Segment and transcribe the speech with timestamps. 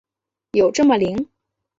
[0.53, 1.29] 有这么灵？